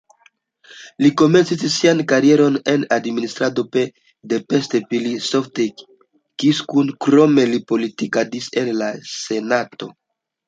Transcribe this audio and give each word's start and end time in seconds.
Li 1.05 1.09
komencis 1.21 1.65
sian 1.73 1.99
karieron 2.11 2.55
en 2.71 2.85
administrado 2.95 3.65
de 4.31 4.39
Pest-Pilis-Solt-Kiskun, 4.53 6.89
krome 7.07 7.43
li 7.51 7.59
politikadis 7.73 8.49
en 8.63 8.73
la 8.81 8.89
senato. 9.11 9.91